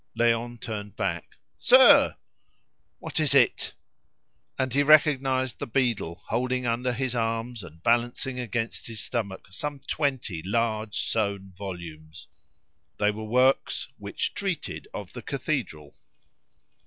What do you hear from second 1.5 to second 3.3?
"Sir!" "What